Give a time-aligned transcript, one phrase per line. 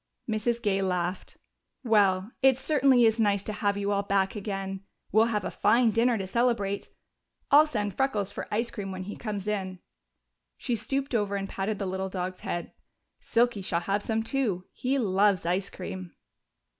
[0.27, 0.63] Mrs.
[0.63, 1.37] Gay laughed.
[1.83, 4.83] "Well, it certainly is nice to have you all back again.
[5.11, 6.89] We'll have a fine dinner to celebrate
[7.51, 9.77] I'll send Freckles for ice cream when he comes in."
[10.57, 12.73] She stooped over and patted the little dog's head.
[13.19, 14.65] "Silky shall have some too.
[14.71, 16.15] He loves ice cream."